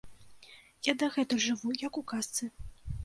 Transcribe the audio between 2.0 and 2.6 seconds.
у казцы.